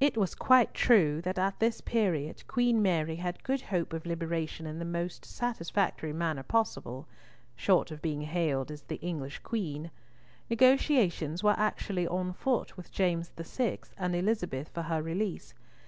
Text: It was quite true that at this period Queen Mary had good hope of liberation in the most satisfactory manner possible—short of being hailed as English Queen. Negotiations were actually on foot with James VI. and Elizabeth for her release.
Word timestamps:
It 0.00 0.16
was 0.16 0.34
quite 0.34 0.74
true 0.74 1.20
that 1.22 1.38
at 1.38 1.60
this 1.60 1.80
period 1.80 2.44
Queen 2.48 2.82
Mary 2.82 3.14
had 3.14 3.44
good 3.44 3.60
hope 3.70 3.92
of 3.92 4.04
liberation 4.04 4.66
in 4.66 4.80
the 4.80 4.84
most 4.84 5.24
satisfactory 5.24 6.12
manner 6.12 6.42
possible—short 6.42 7.92
of 7.92 8.02
being 8.02 8.22
hailed 8.22 8.72
as 8.72 8.82
English 9.00 9.38
Queen. 9.44 9.92
Negotiations 10.50 11.44
were 11.44 11.54
actually 11.56 12.08
on 12.08 12.32
foot 12.32 12.76
with 12.76 12.90
James 12.90 13.28
VI. 13.36 13.78
and 13.96 14.16
Elizabeth 14.16 14.70
for 14.70 14.82
her 14.82 15.00
release. 15.00 15.54